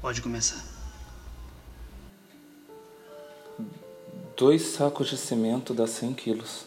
[0.00, 0.64] Pode começar.
[4.36, 6.66] Dois sacos de cimento dá 100 quilos.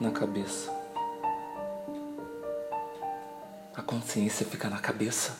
[0.00, 0.74] Na cabeça.
[3.76, 5.36] A consciência fica na cabeça.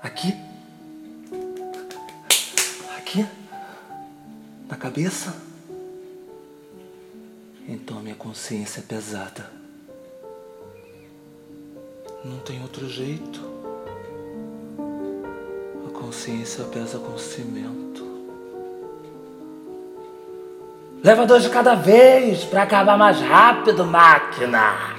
[0.00, 0.32] Aqui.
[2.96, 3.26] Aqui.
[4.68, 5.34] Na cabeça.
[7.66, 9.50] Então a minha consciência é pesada.
[12.24, 13.49] Não tem outro jeito.
[16.10, 18.04] Consciência pesa com cimento.
[21.04, 24.96] Leva dois de cada vez para acabar mais rápido, máquina.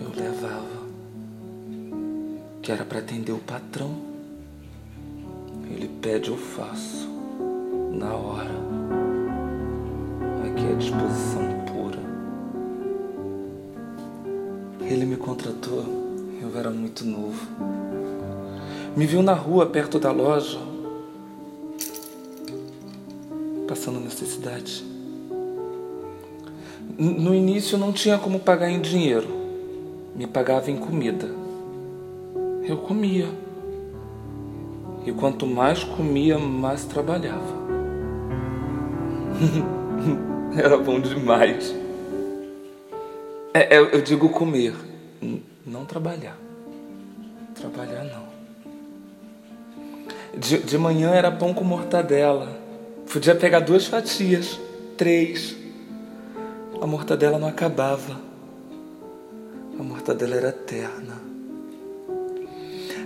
[0.00, 0.86] Eu levava.
[2.62, 3.96] Que era para atender o patrão.
[5.68, 7.08] Ele pede, eu faço.
[7.90, 8.54] Na hora.
[10.46, 11.98] Aqui é disposição pura.
[14.88, 15.84] Ele me contratou.
[16.40, 17.88] Eu era muito novo.
[18.98, 20.58] Me viu na rua perto da loja
[23.68, 24.84] passando necessidade.
[26.98, 29.28] No início não tinha como pagar em dinheiro,
[30.16, 31.30] me pagava em comida.
[32.64, 33.28] Eu comia.
[35.06, 37.54] E quanto mais comia, mais trabalhava.
[40.58, 41.72] Era bom demais.
[43.54, 44.74] É, eu, eu digo comer,
[45.64, 46.36] não trabalhar.
[47.54, 48.27] Trabalhar não.
[50.36, 52.58] De, de manhã era pão com mortadela.
[53.10, 54.60] Podia pegar duas fatias,
[54.96, 55.56] três.
[56.80, 58.20] A mortadela não acabava.
[59.78, 61.16] A mortadela era eterna.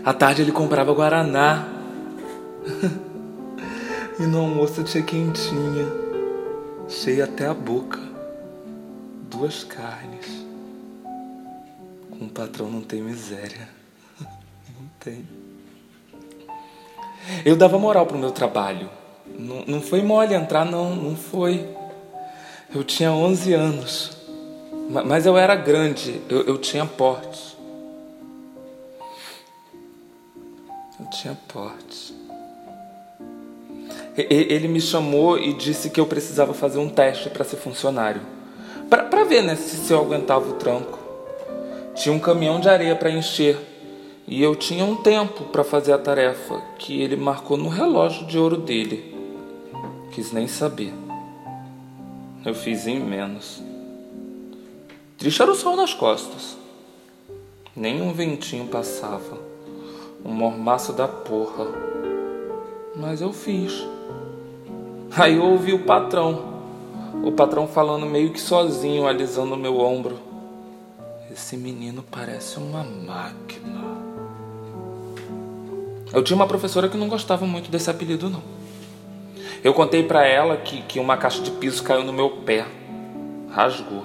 [0.04, 1.68] À tarde ele comprava guaraná.
[4.18, 5.86] e no almoço tinha quentinha,
[6.88, 8.00] cheia até a boca.
[9.30, 10.44] Duas carnes.
[12.10, 13.68] Com o patrão não tem miséria.
[14.20, 15.41] Não tem.
[17.44, 18.88] Eu dava moral pro meu trabalho.
[19.38, 21.68] Não, não foi mole entrar, não, não foi.
[22.74, 24.16] Eu tinha 11 anos,
[25.04, 27.56] mas eu era grande, eu, eu tinha porte.
[30.98, 32.14] Eu tinha porte.
[34.16, 38.20] Ele me chamou e disse que eu precisava fazer um teste para ser funcionário.
[38.90, 40.98] Para ver né, se, se eu aguentava o tranco.
[41.94, 43.71] Tinha um caminhão de areia para encher.
[44.26, 48.38] E eu tinha um tempo para fazer a tarefa que ele marcou no relógio de
[48.38, 49.14] ouro dele.
[50.12, 50.94] Quis nem saber.
[52.44, 53.62] Eu fiz em menos.
[55.18, 56.56] Triste era o sol nas costas.
[57.74, 59.38] Nem um ventinho passava.
[60.24, 61.66] Um mormaço da porra.
[62.96, 63.86] Mas eu fiz.
[65.16, 66.52] Aí eu ouvi o patrão.
[67.24, 70.18] O patrão falando meio que sozinho, alisando meu ombro.
[71.30, 74.01] Esse menino parece uma máquina.
[76.12, 78.42] Eu tinha uma professora que não gostava muito desse apelido, não.
[79.64, 82.66] Eu contei para ela que, que uma caixa de piso caiu no meu pé.
[83.50, 84.04] Rasgou.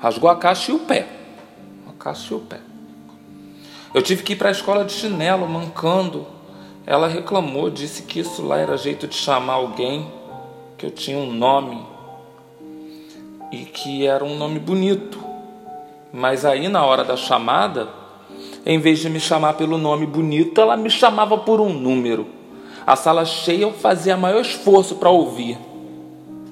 [0.00, 1.06] Rasgou a caixa e o pé.
[1.88, 2.60] A caixa e o pé.
[3.94, 6.26] Eu tive que ir para a escola de chinelo, mancando.
[6.84, 10.10] Ela reclamou, disse que isso lá era jeito de chamar alguém,
[10.76, 11.86] que eu tinha um nome
[13.52, 15.22] e que era um nome bonito.
[16.12, 17.88] Mas aí, na hora da chamada,
[18.66, 22.26] em vez de me chamar pelo nome bonito, ela me chamava por um número.
[22.86, 25.58] A sala cheia eu fazia maior esforço para ouvir.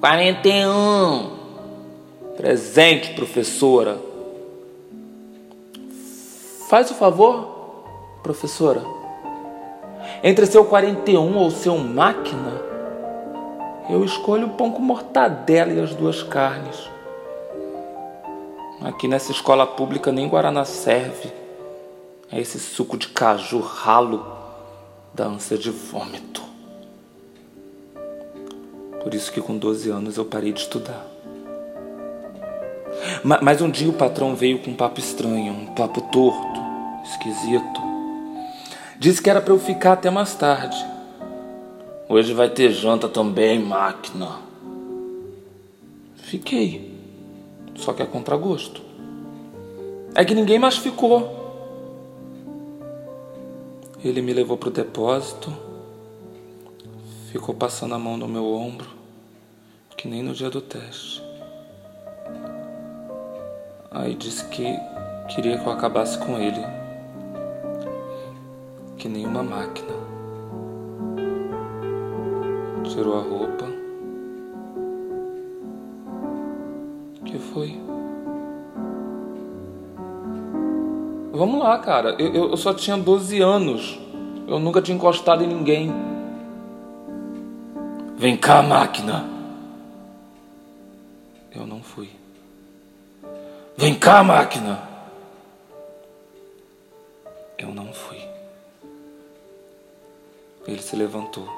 [0.01, 1.31] 41.
[2.37, 3.99] Presente, professora.
[6.69, 7.85] Faz o favor,
[8.23, 8.83] professora.
[10.23, 12.61] Entre seu 41 ou seu máquina,
[13.89, 16.91] eu escolho o pão com mortadela e as duas carnes.
[18.83, 21.42] Aqui nessa escola pública nem Guaraná serve.
[22.33, 24.25] É esse suco de caju ralo
[25.13, 26.43] da ânsia de vômito.
[29.03, 31.07] Por isso que com 12 anos eu parei de estudar.
[33.23, 36.61] Mas um dia o patrão veio com um papo estranho, um papo torto,
[37.05, 37.83] esquisito.
[38.99, 40.77] Disse que era para eu ficar até mais tarde.
[42.09, 44.39] Hoje vai ter janta também, máquina.
[46.17, 46.99] Fiquei.
[47.75, 48.81] Só que é contragosto.
[50.15, 51.42] É que ninguém mais ficou.
[54.05, 55.57] Ele me levou para o depósito,
[57.31, 58.89] ficou passando a mão no meu ombro,
[59.97, 61.23] que nem no dia do teste.
[63.93, 64.65] Aí disse que
[65.33, 66.61] queria que eu acabasse com ele,
[68.99, 69.93] que nem uma máquina.
[72.83, 73.67] Tirou a roupa.
[77.25, 77.81] Que foi?
[81.33, 82.11] Vamos lá, cara.
[82.19, 83.99] Eu, eu só tinha 12 anos.
[84.47, 85.91] Eu nunca tinha encostado em ninguém.
[88.17, 89.25] Vem cá, máquina.
[91.51, 92.11] Eu não fui.
[93.79, 94.87] Vem cá, máquina.
[97.57, 98.19] Eu não fui.
[100.67, 101.49] Ele se levantou.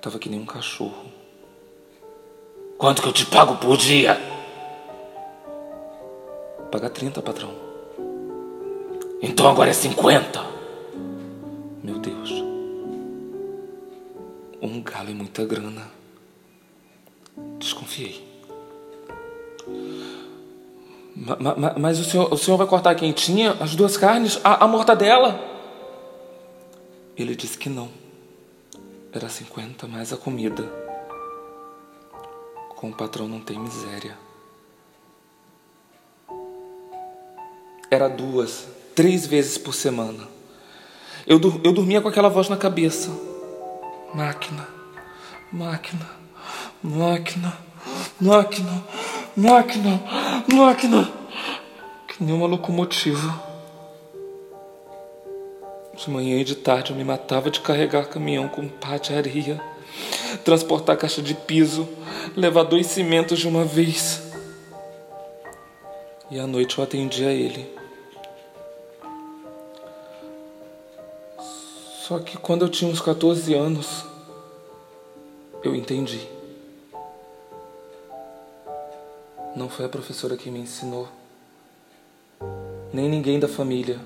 [0.00, 1.06] Tava que nem um cachorro.
[2.78, 4.16] Quanto que eu te pago por dia?
[6.70, 7.69] Paga 30, patrão.
[9.22, 10.44] Então agora é 50.
[11.82, 12.30] Meu Deus.
[14.62, 15.90] Um galo é muita grana.
[17.58, 18.26] Desconfiei.
[21.16, 24.64] Ma- ma- ma- Mas o senhor, o senhor vai cortar quentinha as duas carnes, a,
[24.64, 25.38] a mortadela?
[27.16, 27.88] Ele disse que não.
[29.12, 30.62] Era 50 mais a comida.
[32.76, 34.16] Com o patrão não tem miséria.
[37.90, 40.28] Era duas, três vezes por semana.
[41.26, 43.10] Eu, eu dormia com aquela voz na cabeça.
[44.14, 44.66] Máquina,
[45.52, 46.10] máquina,
[46.82, 47.56] máquina,
[48.20, 48.84] máquina,
[49.36, 50.02] máquina,
[50.52, 51.12] máquina.
[52.08, 53.50] Que nem uma locomotiva.
[55.96, 58.98] De manhã e de tarde eu me matava de carregar caminhão com pá
[60.44, 61.88] transportar caixa de piso,
[62.36, 64.22] levar dois cimentos de uma vez.
[66.30, 67.79] E à noite eu atendia ele.
[72.10, 74.04] Só que quando eu tinha uns 14 anos,
[75.62, 76.26] eu entendi.
[79.54, 81.06] Não foi a professora que me ensinou,
[82.92, 84.00] nem ninguém da família,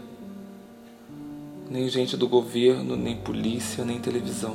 [1.71, 4.55] nem gente do governo, nem polícia, nem televisão.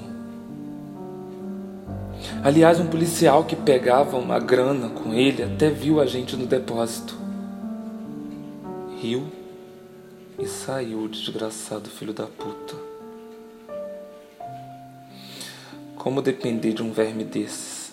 [2.44, 7.18] Aliás, um policial que pegava uma grana com ele até viu a gente no depósito.
[9.02, 9.26] Riu
[10.38, 12.89] e saiu, desgraçado filho da puta.
[16.00, 17.92] Como depender de um verme desses?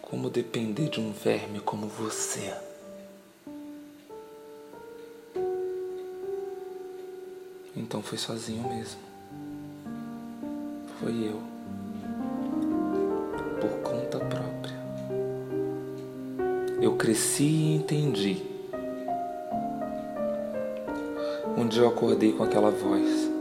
[0.00, 2.54] Como depender de um verme como você?
[7.76, 9.00] Então foi sozinho mesmo.
[11.00, 11.42] Foi eu.
[13.60, 14.76] Por conta própria.
[16.80, 18.40] Eu cresci e entendi.
[21.58, 23.35] Um dia eu acordei com aquela voz.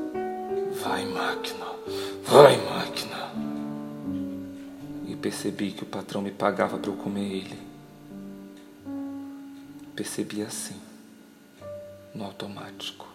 [2.36, 3.32] Vai, máquina.
[5.08, 7.58] E percebi que o patrão me pagava para eu comer ele.
[9.96, 10.76] Percebi assim,
[12.14, 13.08] no automático.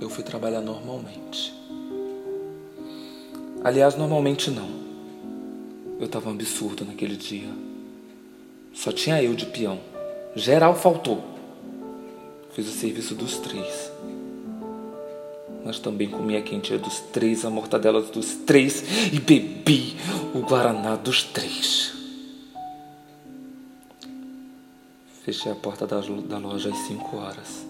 [0.00, 1.54] Eu fui trabalhar normalmente.
[3.62, 4.68] Aliás, normalmente não.
[6.00, 7.50] Eu tava um absurdo naquele dia.
[8.74, 9.78] Só tinha eu de peão.
[10.34, 11.35] Geral faltou.
[12.56, 13.92] Fiz o serviço dos três.
[15.62, 18.82] Mas também comi a quentinha dos três, a mortadela dos três
[19.12, 19.94] e bebi
[20.34, 21.92] o guaraná dos três.
[25.22, 27.66] Fechei a porta da, da loja às cinco horas.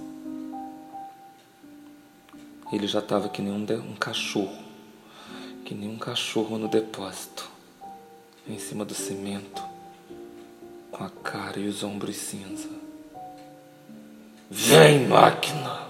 [2.73, 4.57] Ele já estava que nem um, de- um cachorro,
[5.65, 7.51] que nem um cachorro no depósito,
[8.49, 9.65] em cima do cimento,
[10.93, 12.76] com a cara e os ombros cinza.
[14.49, 15.81] Vem, máquina.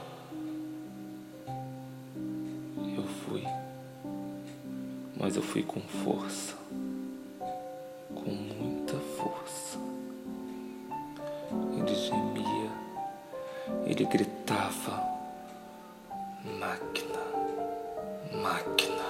[2.96, 3.46] Eu fui,
[5.14, 6.54] mas eu fui com força,
[8.14, 9.78] com muita força.
[11.76, 12.70] Ele gemia,
[13.84, 15.04] ele gritava.
[16.58, 17.20] Máquina,
[18.42, 19.04] máquina,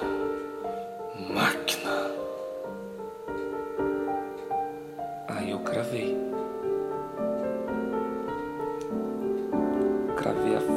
[1.33, 2.11] máquina.
[5.29, 6.26] Aí eu cravei.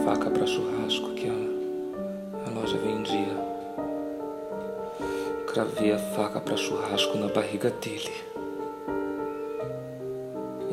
[0.10, 3.28] Faca para churrasco que a, a loja vendia.
[5.46, 8.12] Cravei a faca para churrasco na barriga dele.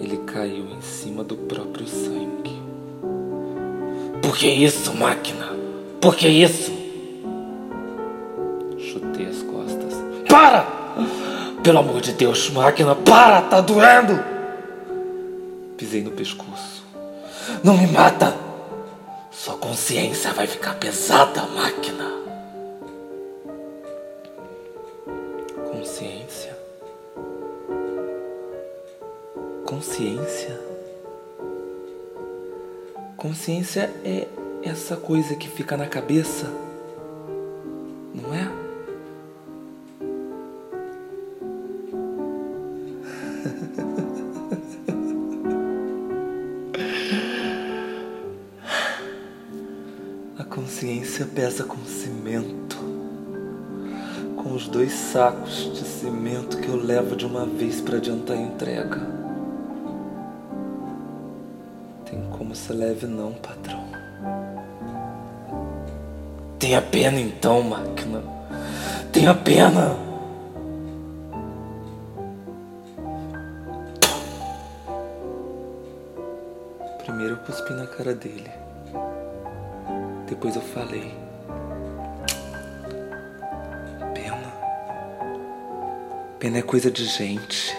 [0.00, 2.62] Ele caiu em cima do próprio sangue.
[4.22, 5.50] Por que isso, máquina?
[6.00, 6.72] Por que isso?
[8.78, 9.92] Chutei as costas.
[10.30, 10.66] Para!
[11.62, 13.42] Pelo amor de Deus, máquina, para!
[13.42, 14.18] Tá doendo!
[15.76, 16.82] Pisei no pescoço.
[17.62, 18.45] Não me mata!
[19.60, 22.10] Consciência vai ficar pesada, máquina.
[25.70, 26.56] Consciência.
[29.64, 30.60] Consciência.
[33.16, 34.26] Consciência é
[34.62, 36.50] essa coisa que fica na cabeça,
[50.76, 52.76] consciência pesa como cimento.
[54.36, 58.40] Com os dois sacos de cimento que eu levo de uma vez para adiantar a
[58.40, 59.00] entrega.
[62.04, 63.86] Tem como ser leve não, patrão.
[66.58, 68.22] Tenha pena então, máquina.
[69.10, 69.96] Tenha pena.
[76.98, 78.65] Primeiro eu cuspi na cara dele.
[80.28, 81.14] Depois eu falei.
[84.12, 84.52] Pena.
[86.40, 87.76] Pena é coisa de gente.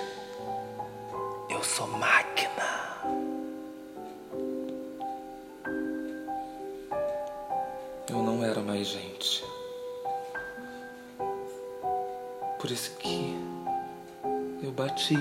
[1.49, 2.47] Eu sou máquina.
[8.09, 9.43] Eu não era mais gente.
[12.59, 13.35] Por isso que
[14.63, 15.17] eu bati.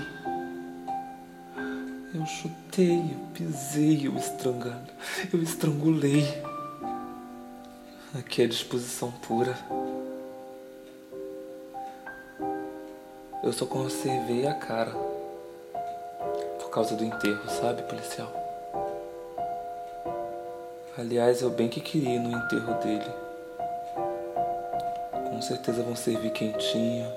[2.15, 4.91] Eu chutei, eu pisei, eu estrangado,
[5.33, 6.25] eu estrangulei.
[8.19, 9.55] Aqui é disposição pura.
[13.43, 14.93] Eu só conservei a cara.
[16.59, 18.33] Por causa do enterro, sabe, policial?
[20.97, 23.11] Aliás, eu bem que queria ir no enterro dele.
[25.29, 27.13] Com certeza vão servir quentinha,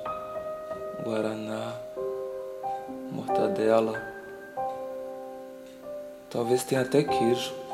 [1.01, 1.75] guaraná,
[3.09, 3.93] mortadela.
[6.29, 7.68] Talvez tenha até queijo.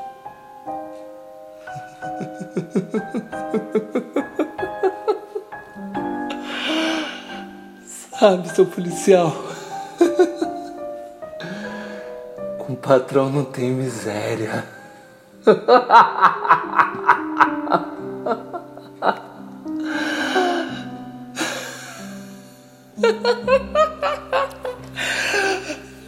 [8.20, 9.36] Sabe, seu policial?
[12.60, 14.66] Com patrão não tem miséria.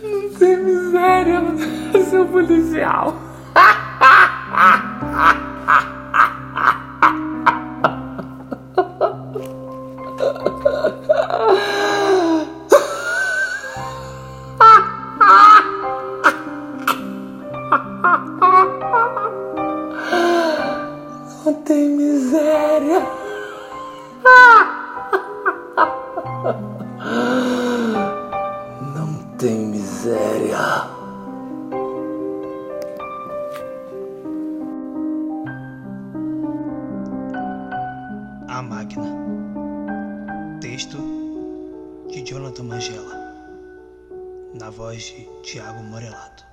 [0.02, 1.42] Não tem miséria,
[2.10, 3.27] seu policial.
[40.78, 41.00] Texto
[42.08, 43.16] de Jonathan Mangela.
[44.54, 46.47] Na voz de Tiago Morelato.